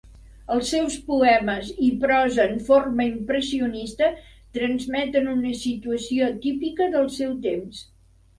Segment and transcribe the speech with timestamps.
[0.53, 4.09] Els seus poemes i prosa en forma impressionista
[4.59, 7.85] transmeten una situació típica del seu temps.